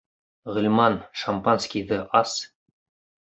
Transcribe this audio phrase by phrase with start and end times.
[0.53, 0.95] Ғилман,
[1.25, 2.35] шампанскийҙы ас.